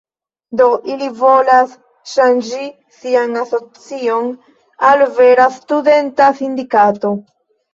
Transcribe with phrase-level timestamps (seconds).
[0.59, 1.75] Do ili volas
[2.13, 2.63] ŝanĝi
[3.01, 4.33] sian asocion
[4.91, 7.15] al vera studenta sindikato.